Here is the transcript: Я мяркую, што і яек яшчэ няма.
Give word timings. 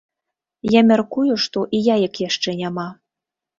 Я 0.75 0.81
мяркую, 0.91 1.27
што 1.45 1.65
і 1.79 1.83
яек 1.99 2.13
яшчэ 2.27 2.59
няма. 2.65 2.91